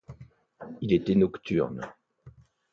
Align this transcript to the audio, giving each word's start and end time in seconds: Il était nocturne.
Il 0.81 0.93
était 0.93 1.13
nocturne. 1.13 1.87